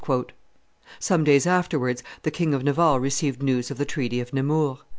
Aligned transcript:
Some 0.99 1.23
days 1.23 1.45
afterwards, 1.45 2.01
the 2.23 2.31
King 2.31 2.55
of 2.55 2.63
Navarre 2.63 2.99
received 2.99 3.43
news 3.43 3.69
of 3.69 3.77
the 3.77 3.85
treaty 3.85 4.19
of 4.19 4.33
Nemours. 4.33 4.79